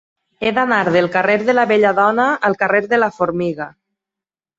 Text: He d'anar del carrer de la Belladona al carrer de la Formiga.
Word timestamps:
He 0.45 0.51
d'anar 0.57 0.77
del 0.95 1.09
carrer 1.15 1.35
de 1.49 1.53
la 1.55 1.65
Belladona 1.71 2.25
al 2.49 2.57
carrer 2.63 2.81
de 2.95 2.99
la 3.03 3.11
Formiga. 3.19 3.69